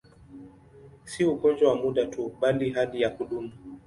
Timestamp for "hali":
2.69-3.01